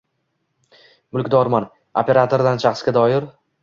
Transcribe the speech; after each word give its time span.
mulkdordan, 1.17 1.69
operatordan 2.05 2.67
shaxsga 2.69 3.01
doir 3.01 3.35